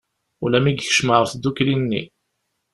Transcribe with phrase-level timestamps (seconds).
[0.43, 2.03] Ula mi yekcem ɣer tddukli-nni.